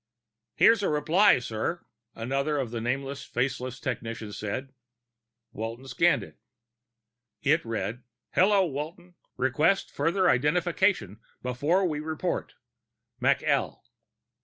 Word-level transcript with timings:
"Here's 0.55 0.81
a 0.81 0.89
reply, 0.89 1.37
sir," 1.37 1.85
another 2.15 2.57
of 2.57 2.71
the 2.71 2.81
nameless, 2.81 3.23
faceless 3.23 3.79
technicians 3.79 4.35
said. 4.35 4.73
Walton 5.51 5.87
scanned 5.87 6.23
it. 6.23 6.39
It 7.43 7.63
read, 7.63 8.01
_Hello 8.35 8.67
Walton. 8.67 9.13
Request 9.37 9.91
further 9.91 10.27
identification 10.27 11.19
before 11.43 11.85
we 11.85 11.99
report. 11.99 12.55
McL. 13.21 13.81